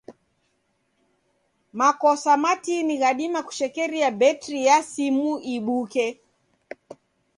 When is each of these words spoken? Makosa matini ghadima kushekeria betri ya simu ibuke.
Makosa 1.79 2.33
matini 2.43 2.93
ghadima 3.01 3.39
kushekeria 3.47 4.07
betri 4.19 4.59
ya 4.67 4.77
simu 4.91 5.29
ibuke. 5.55 6.05